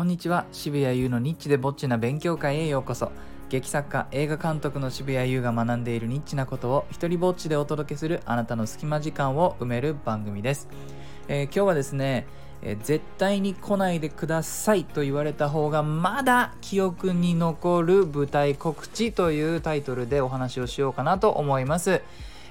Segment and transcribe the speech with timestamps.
[0.00, 0.46] こんにちは。
[0.50, 3.12] 渋谷優のニッチでぼっちな勉強会へようこそ。
[3.50, 10.70] 劇作家映画監督の渋谷優が学んでいるニッチなことを一人ぼっちでお届けするあなたの隙間時間を埋める番組です、
[11.28, 12.26] えー、今日はですね、
[12.62, 22.00] えー、絶対に来ないでくださいと言われた方がまだ記憶に残る舞台告知というタイトルでお話をしようかなと思います。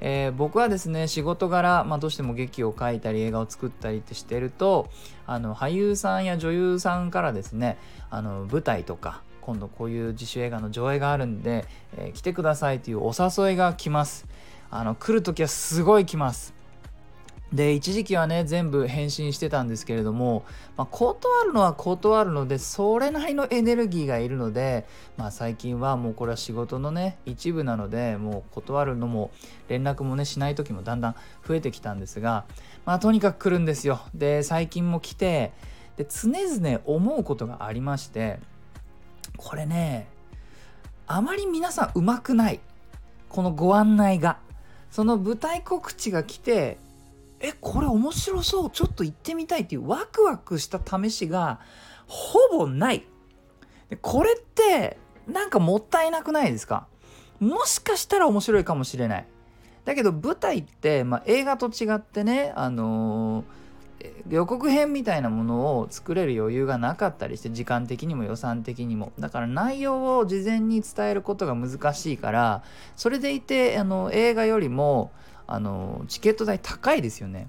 [0.00, 4.90] えー、僕はですね仕事柄、まあ、どうしても劇を書いたり映画を作ったりってしてると
[5.26, 7.78] あの俳優さんや女優さんからですね
[8.10, 14.26] あの舞台とか今度こういう自主映画の上映があるんで、えー、来てくださいというお誘いが来ます。
[14.70, 16.53] あの来る時はすごい来ます。
[17.52, 20.44] で一時期はね全部返信してたんですけれども、
[20.76, 24.86] まあ、断るのは断るのでそれなりのエネルギーがいるので、
[25.16, 29.30] まあ、最近はもうこれは仕事のね一部なのでもう断るのも
[29.68, 32.44] 連絡もねしない時もだんだん増えてきたんですが、
[32.86, 34.00] まあ、とにかく来るんですよ。
[34.14, 35.52] で最近も来て
[35.96, 38.40] で常々思うことがありまして
[39.36, 40.08] これね
[41.06, 42.60] あまり皆さんうまくない。
[43.28, 44.38] このご案内が。
[44.90, 46.78] その舞台告知が来て
[47.46, 51.60] えこれ面白そうちょっと行ってみたいっていうワクワクした試しが
[52.06, 53.06] ほぼない。
[54.00, 56.86] これってなんかもったいなくないですか？
[57.40, 59.26] もしかしたら面白いかもしれない。
[59.84, 63.44] だけど舞台って、まあ、映画と違ってねあのー
[64.28, 69.12] 予告編みたいなものを作れる余裕がなかったりして時間的にも予算的にも。
[69.18, 72.62] だから内容を事前に伝えることが難しいから
[72.96, 75.10] それでいてあの映画よりも
[75.46, 77.48] あのチケット代高いですよね。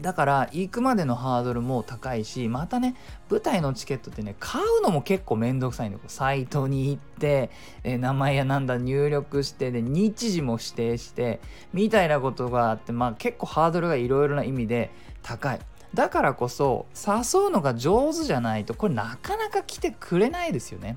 [0.00, 2.94] だから行くまでのハードルも高いしまたね
[3.30, 7.50] 舞台のチケットってね買うのも結構めんどくさいんでサイトに行って、
[7.82, 11.40] え、名前やなんだ入力してで日時も指定して
[11.72, 14.90] みたいなことがあってまあ結構ハードルがいろいろな意味で
[15.22, 15.60] 高い。
[15.94, 20.96] だからこそ誘うのが上手じゃないとこれなかなか来てくれないですよね。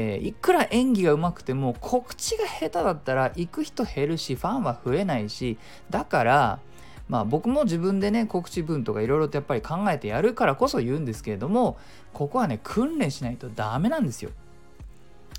[0.00, 5.58] えー、いくら演技がうまくても告知が下手だったら行く人減るしファンは増えないし
[5.90, 6.60] だから
[7.08, 11.78] まあ僕も自分でね告知文とかいろいろとやっぱり考えてやるからこそ言うんですけれども
[12.12, 14.30] ここはね訓練しないとダメなんですよ。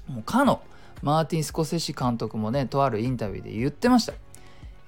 [0.09, 0.61] もうかの
[1.03, 4.13] マーティン・スコセッシ監督もねとあるインタビューで言ってました。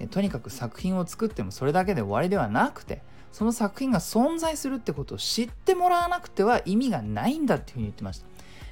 [0.09, 8.31] とにかく作品を作ってもそれだけで終わりではなくてその作品が存在するってことを知ってもらわなくては意味がないんだっていうふうに言ってました。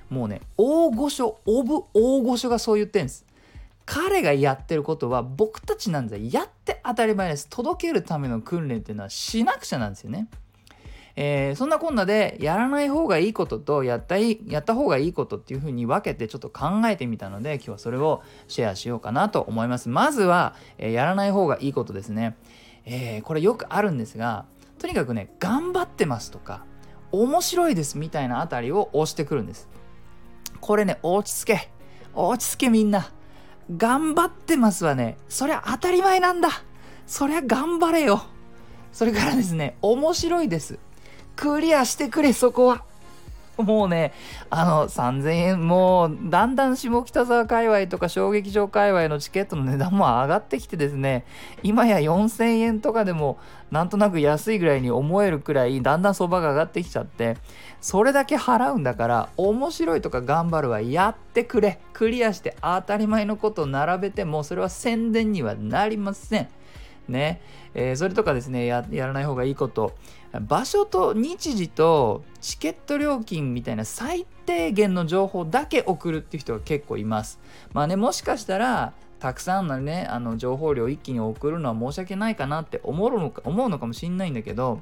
[0.09, 3.25] もうね大御所オブ大御所がそう言ってんです。
[3.85, 7.47] 彼がやってることは僕たちなんざやって当たり前です。
[7.49, 10.27] 届けるための訓練っていうのはしなくちゃなんですよね。
[11.15, 19.89] えー、そんなこんなでやらない方がいいこととやったいやった方がいいことっていう風に分けてちょっと考えてみたので今日はそれをシェアしようかなと思います。
[19.89, 22.37] まずは、えー、やらない方がいいことですね、
[22.85, 24.45] えー、これよくあるんですが
[24.77, 26.63] とにかくね頑張ってますとか
[27.11, 29.67] 面白いですみたいなあたりを押してくるんです。
[30.61, 31.71] これね、落ち着け。
[32.13, 33.09] 落ち着けみんな。
[33.75, 35.17] 頑張ってますわね。
[35.29, 36.49] そりゃ当たり前なんだ。
[37.05, 38.23] そりゃ頑張れよ。
[38.91, 40.79] それからですね、面白いです。
[41.35, 42.83] クリアしてくれ、そこは。
[43.63, 44.13] もうね、
[44.49, 51.25] あの、3000円、もう、だんだん下北沢界隈とか小劇場界隈のチケットの値段も上がってきてですね、
[51.61, 53.37] 今や4000円とかでも、
[53.69, 57.35] なんとなく安いぐらいに思えるくらい、だんだん相場が上がってきちゃって、
[57.81, 61.79] それだけ払うんだから、面白いとか頑張るはやってくれ。
[61.91, 66.47] クリアして当たり前のことを並べても、それは宣伝にはなりません。
[67.09, 67.41] ね。
[67.73, 69.93] えー、それとかですねや、らない方がいいこと。
[70.41, 77.39] 場所と日時とチケット料金みたいな最低限の情報だけ送るっていう人が結構います。
[77.73, 84.81] まあね、もしかしたら、たくさんのね、あの情報量一気に送るのは申し訳ないかなって思うのか思うのかもしんないんだけど、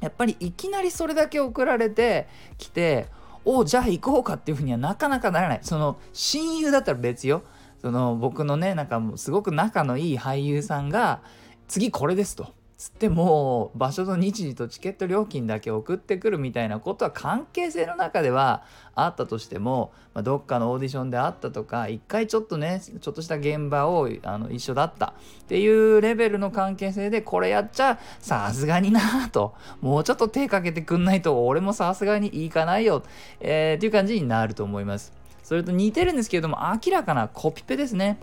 [0.00, 2.28] やっぱりいきなりそれだけ送られて
[2.58, 3.06] きて、
[3.44, 5.60] おじゃあ行こうかっていうふうにはなかなかならない。
[5.62, 7.44] その親友だったら別よ。
[7.86, 11.20] その僕のね、なんかすごく仲のいい俳優さんが、
[11.68, 12.48] 次これですと。
[12.76, 33.04] つってもう場所と日時とチケット料金だけ送ってくるみたいなことは関係性の中ではあったとしても、まあ、どっかのオーディションであったとか一回ちょっとねちょっとした現場をあの一緒だったっていうレベルの関係性でこれやっちゃさすがになともうちょっと手かけてくんないと俺もさすがにいかないよ、
[33.40, 35.15] えー、っていう感じになると思います。
[35.46, 38.18] それと似てるんですけれども明らかなコピペですね。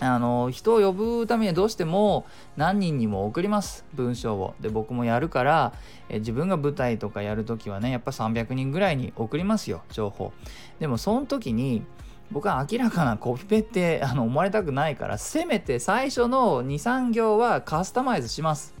[0.00, 4.54] あの人を呼ぶためにはどうしても何人にも送ります文章を。
[4.60, 5.72] で僕もやるから
[6.08, 10.32] え自分が舞台とかやるときはねやっぱ300人ぐらいに送りますよ情報。
[10.80, 11.84] でもその時に
[12.32, 18.74] 僕は明らかなコピペって あの思われたくないからせめて最初の23行はカスタマイズします。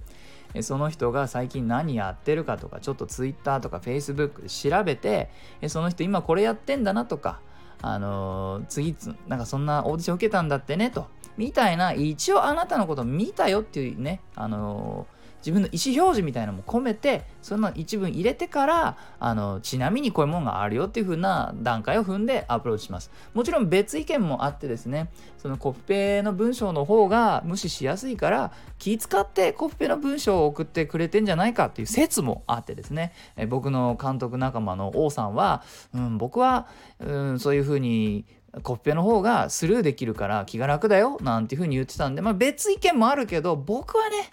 [0.62, 5.30] その人が最近何やってるかとかちょっと Twitter とか Facebook で調べて
[5.68, 7.38] その人今これやってんだなとか
[7.82, 8.96] あのー、次
[9.28, 11.06] なんかそんなオーディション受けたんだってねと。
[11.36, 23.10] みたいな一応あなたのこと見たよっていうねあのー自分の意思表示みたいなのも込めてその一文入れてからあのちなみにこういうものがあるよっていう風な段階を踏んでアプローチします。
[23.34, 35.62] もちろん別意見もあってですねそのコピペの文章の方が無視しやすいから気使ってコピペの文章を送ってくれてんじゃないかっていう説もあってですねえ僕の監督仲間の王さんは、
[35.94, 36.68] うん、僕は、
[37.00, 38.24] うん、そういう風に
[38.62, 44.28] コピペの方がスルーできるから気が楽だよなんていう風に言ってたんで、まあ、別意見もあるけど僕はね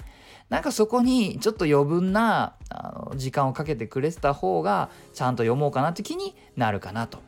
[0.49, 7.19] なんかそこにちょっと余分なあの時間をかけてくれてた方がちゃんと読もうかなって気になるかなと。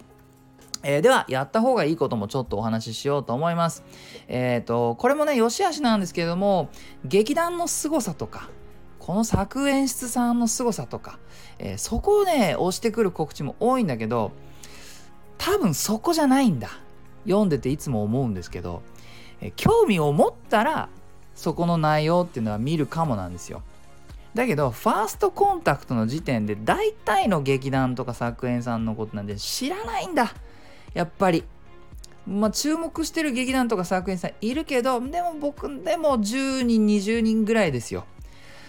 [0.84, 3.84] えー、では、やった方がいいこともちょっとお話ししようと思います。
[4.28, 6.70] えっ、ー、と、これもね、良し悪しなんですけれども、
[7.06, 8.50] 劇団の凄さとか、
[8.98, 11.20] この作演出さんの凄さとか、
[11.60, 14.32] えー、そこをね、押してくる告知も多いんだけど、
[15.38, 16.70] 多分そこじゃないんだ。
[17.26, 18.82] 読んでていつも思うんですけど、
[19.40, 20.90] え興味を持ったら
[21.42, 23.64] そこの内容っていうのは見るかもなんですよ。
[24.36, 30.36] だけど、ファーストコンタクトの時点で大体の劇団とか作演さんのことなんで知らないんだ。
[30.94, 31.44] やっぱり。
[32.28, 38.06] まあ、注目してる劇団とか作演さんいるけど、でも僕でも10人、20人ぐらいですよ。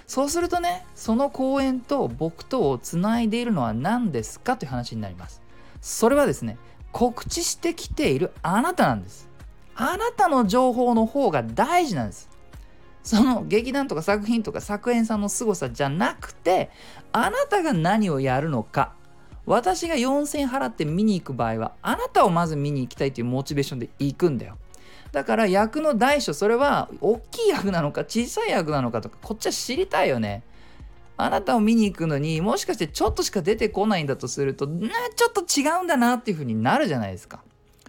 [0.06, 5.42] そうするとね、その公演と僕とをつないでいるのは何ですかという話になります。
[5.82, 6.56] それはですね、
[6.90, 9.28] 告知してきているあなたなんです。
[9.75, 12.31] あなたの情報の方が大事なんです。
[13.02, 16.70] その劇団とか作品とか作演さんの凄さじゃなくて
[17.12, 18.94] あなたが何をやるのか。
[19.44, 24.56] 私が4000円払って見に行く場合はあなたをまず見に行きたいというモチベーションで行くんだよ。
[25.10, 30.44] だから役の大小それは大きい役なのか小さい役なのかとかこっちは知りたいよね。
[31.16, 37.43] あなたを見に行くのにもしかしてちょっとしか出てこないんだとするとなちょっと違うんだなっていう風になるじゃないですか。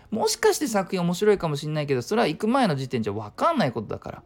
[0.10, 4.24] もしかして作品面白いかもしれないけどそれは行く前の時点じゃ分かんないことだから。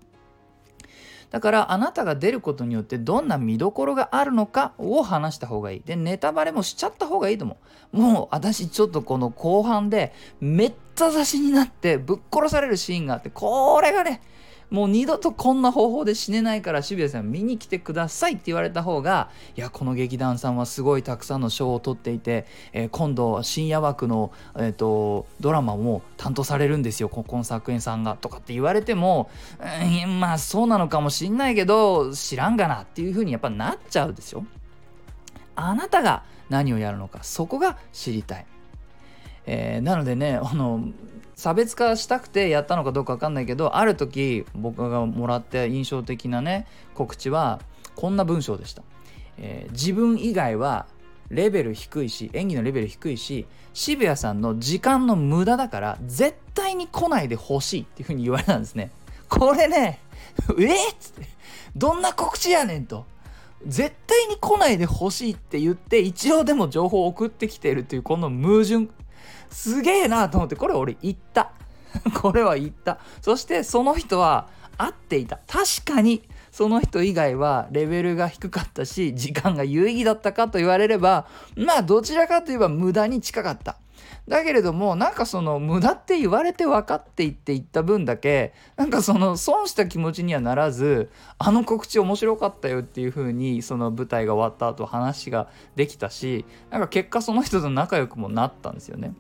[1.30, 5.82] だからあなたが出ることによってどんな見どころがあるのかを話した方がいい。
[5.82, 7.58] で、ネタバレもしちゃった方がいいと思
[7.94, 7.98] う。
[7.98, 14.22] もう私ちょっとこの後半でめった刺しになってぶっ殺されるシーンがあって、これがね、
[14.70, 29.30] もう二度とこんな方法で死ねないから渋谷さん見に来てくださいって言われた方がいやこの劇団さんはすごいたくさんの賞を取っていて、えー、今度深夜枠の、えーと、ドラマも担当されるんですよここの作演さんがとかって言われても、
[30.04, 34.46] うん、まあそうなのかもしんないけど知らんがなっていう風にやっぱなっちゃうでしょ
[35.56, 38.46] あなたが何をやるのかそこが知りたい。
[39.48, 40.90] えー、なのでね あの
[41.36, 47.60] 差別化したくてやったのかどうか分かんないけどある時僕がもらった印象的なね告知は
[47.96, 48.84] こんな文章でした、
[49.38, 50.86] えー、自分以外は
[51.30, 58.92] レベル低いし演技のレベル低いし渋谷さんの時間の無駄だから絶対に来ないでほしいっていうふうに言われたんですね。
[59.30, 60.00] これね
[60.58, 60.96] えっ？
[61.00, 61.28] つって。
[61.76, 63.06] どんな告知やねんと。
[63.66, 68.88] 絶対に来ないでほしいって言って一応でも情報を送ってきてるっていうこの矛盾
[69.50, 71.52] すげえなと思ってこれ俺言った。
[72.22, 73.00] これは言った。
[73.22, 74.48] そしてその人は
[74.78, 75.40] 会っていた。
[75.48, 76.24] 確かに
[76.58, 83.78] その人以外はレベルが低かったし時間が有意義だったかと言われればまあどちらかといえば無駄に近かった
[84.28, 99.14] だけれどもなんかその無駄って言われて分かっていって言った分だけなんかその損した気持ちにはならずあの告知面白かったよっていう風にその舞台が終わった後話ができたしなんか結果その人と仲良くもなったんですよね。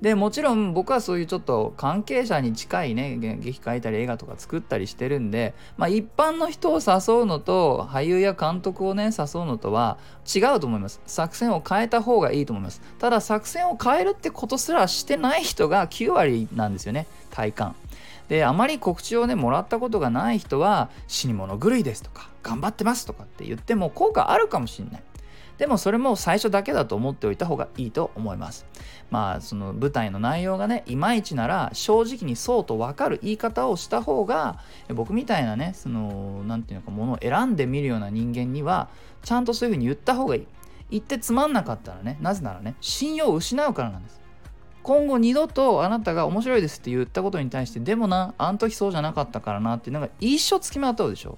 [0.00, 9.98] でもちろん僕はそういうちょっと関係者に近いね劇書いたり映画とか作ったりしてるんで、まあ、一般の人を誘うのと俳優や監督をね誘うのとは
[10.32, 11.00] 違うと思います。
[11.06, 12.80] 作戦を変えた方がいいと思います。
[12.98, 17.74] ただ作戦を変えるってことすらしてない人が9割なんですよね体感。
[18.28, 25.02] であまり告知をねもらったことがない人は死に物狂いですとか頑張ってますとかって言っても効果あるかもしれない。
[25.60, 28.64] でもそれも最初だけだと思っておいた方がいいと思います。
[29.10, 38.88] まあその舞台の内容がねいまいちなら正直にそうと分かる言い方をした方が僕みたいなねその何て言うのかものを選んでみるような人間には
[39.22, 40.46] ちゃんとそういうふうに言った方がいい。
[40.90, 44.18] 言ってつまんなかったらねなぜならね信用を失うからなんです。
[44.82, 51.36] 今後二度とあなたが面白いですって言ったことに対してでもなあの時そうじゃなかったからなっていうのが一生つきまとうでしょ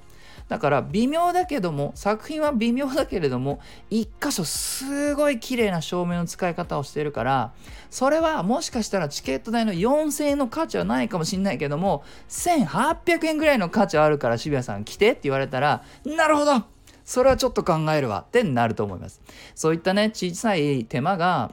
[0.49, 7.53] だから微妙だけども作品は微妙だけれども一箇所すごい綺麗な照明の使い方をしてるから
[7.91, 16.65] それはもしかしたらチケット代の4000円の価値はないかもしんないけども1800円ぐらいの価値はあるから渋谷さん来てって言われたらなるほど
[17.05, 19.21] それはちょっと考えるわってなると思います。
[19.55, 21.53] そういったね小さい手間が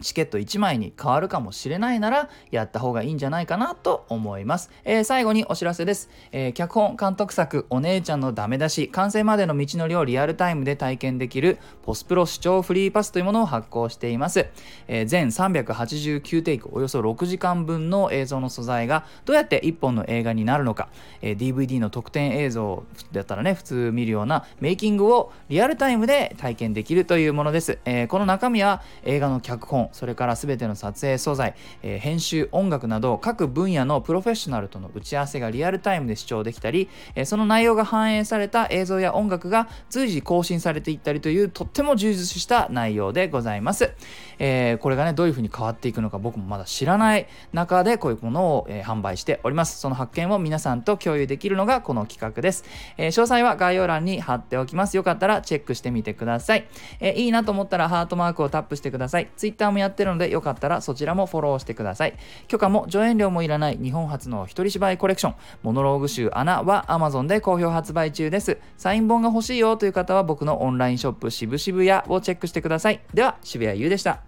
[0.00, 14.46] チケット1枚に変わるかもしれないならやった方がいいんじゃないかなと思います、えー、最後にお知らせです、えー、脚本監督作お姉ちゃんのダメ出し完成までの道のりをリアルタイムで体験できるポスプロ視聴フリーパスというものを発行しています、
[14.86, 20.88] えー、全389テイクおよそ6時間分の映像の素材がどうやって1本の映画になるのか、
[21.22, 43.92] え DVD の特典映像だったらね普通見るようなメイキングをリアルタイムで体験できるというものです、えこの中身は映画の脚本それから全ての撮影素材、えー、編集音楽など各分野のプロフェッショナルとの打ち合わせがリアルタイムで視聴できたり、えー、その内容が反映された映像や音楽が随時更新されていったりというとっても充実した内容でございます、
[44.38, 49.78] えー、これがねどういう風に変わっていくのか僕もまだ知らない中でこういうものを、え販売しております。
[49.78, 52.64] その発見を皆さんと共有できるのがこの企画です、
[52.96, 54.96] え詳細は概要欄に貼っておきます。
[54.96, 56.66] よかったらチェックしてみてください、
[57.00, 59.28] えいいなと思ったらハートマークをタップしてください。
[59.36, 62.14] Twitter もやってるのでよかったらそちらもフォローしてください。
[62.48, 65.34] 許可も助演料もいらない日本初の一人芝居コレクション。
[65.62, 68.58] モノローグ集アナは Amazon で好評発売中です。
[68.76, 73.00] サイン本が欲しいよという方は僕のオンラインショップ渋々屋をチェックしてください。
[73.14, 74.22] では渋谷優でした。